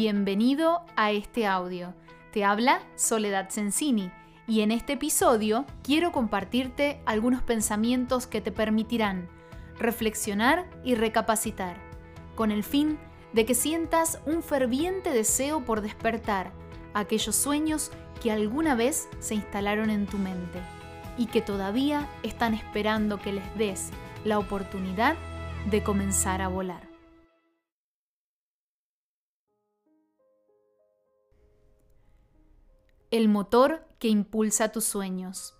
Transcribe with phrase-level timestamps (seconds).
[0.00, 1.92] Bienvenido a este audio.
[2.30, 4.12] Te habla Soledad Sensini
[4.46, 9.28] y en este episodio quiero compartirte algunos pensamientos que te permitirán
[9.76, 11.78] reflexionar y recapacitar,
[12.36, 12.96] con el fin
[13.32, 16.52] de que sientas un ferviente deseo por despertar
[16.94, 17.90] aquellos sueños
[18.22, 20.60] que alguna vez se instalaron en tu mente
[21.16, 23.90] y que todavía están esperando que les des
[24.24, 25.16] la oportunidad
[25.68, 26.87] de comenzar a volar.
[33.10, 35.54] El motor que impulsa tus sueños.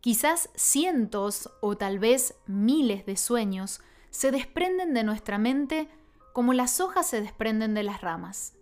[0.00, 5.90] Quizás cientos o tal vez miles de sueños se desprenden de nuestra mente
[6.32, 8.56] como las hojas se desprenden de las ramas.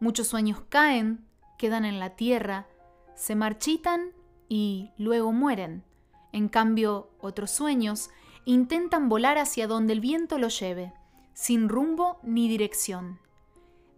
[0.00, 1.26] Muchos sueños caen,
[1.58, 2.66] quedan en la tierra,
[3.14, 4.12] se marchitan
[4.48, 5.84] y luego mueren.
[6.32, 8.08] En cambio, otros sueños
[8.46, 10.94] intentan volar hacia donde el viento los lleve,
[11.34, 13.25] sin rumbo ni dirección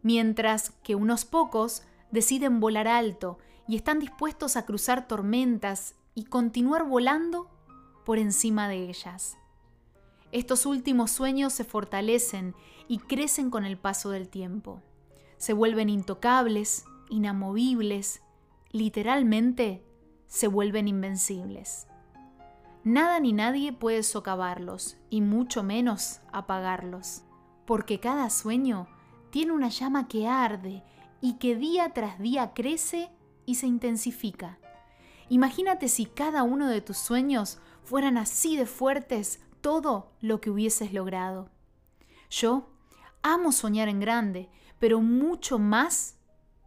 [0.03, 6.85] mientras que unos pocos deciden volar alto y están dispuestos a cruzar tormentas y continuar
[6.85, 7.51] volando
[8.05, 9.37] por encima de ellas.
[10.33, 12.55] Estos últimos sueños se fortalecen
[12.87, 14.83] y crecen con el paso del tiempo.
[15.37, 18.23] Se vuelven intocables, inamovibles,
[18.71, 19.85] literalmente
[20.27, 21.87] se vuelven invencibles.
[22.85, 27.23] Nada ni nadie puede socavarlos y mucho menos apagarlos,
[27.67, 28.89] porque cada sueño
[29.31, 30.83] tiene una llama que arde
[31.21, 33.11] y que día tras día crece
[33.47, 34.59] y se intensifica.
[35.29, 40.93] Imagínate si cada uno de tus sueños fueran así de fuertes todo lo que hubieses
[40.93, 41.51] logrado.
[42.31, 42.71] Yo
[43.23, 46.19] amo soñar en grande, pero mucho más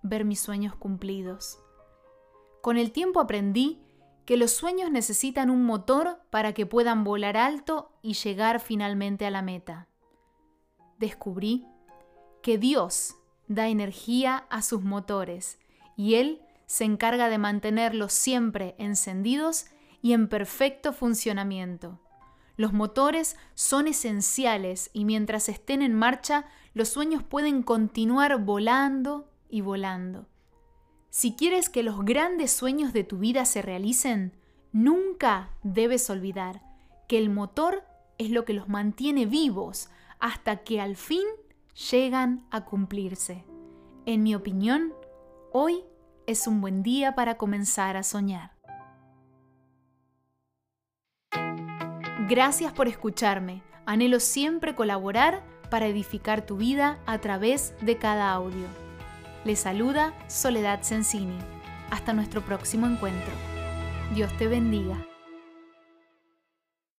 [0.04, 1.60] ver mis sueños cumplidos.
[2.62, 3.82] Con el tiempo aprendí
[4.26, 9.32] que los sueños necesitan un motor para que puedan volar alto y llegar finalmente a
[9.32, 9.88] la meta.
[11.00, 11.66] Descubrí
[12.42, 13.16] que Dios
[13.48, 15.60] da energía a sus motores
[15.96, 19.66] y Él se encarga de mantenerlos siempre encendidos
[20.02, 22.00] y en perfecto funcionamiento.
[22.58, 29.62] Los motores son esenciales y mientras estén en marcha, los sueños pueden continuar volando y
[29.62, 30.28] volando.
[31.10, 34.32] Si quieres que los grandes sueños de tu vida se realicen,
[34.72, 36.62] nunca debes olvidar
[37.10, 37.84] que el motor
[38.18, 41.26] es lo que los mantiene vivos hasta que al fin
[41.74, 43.46] llegan a cumplirse.
[44.06, 44.94] En mi opinión,
[45.52, 45.84] hoy
[46.28, 48.52] es un buen día para comenzar a soñar.
[52.30, 53.62] Gracias por escucharme.
[53.86, 58.68] Anhelo siempre colaborar para edificar tu vida a través de cada audio.
[59.44, 61.38] Le saluda Soledad Sensini.
[61.90, 63.34] Hasta nuestro próximo encuentro.
[64.14, 65.11] Dios te bendiga.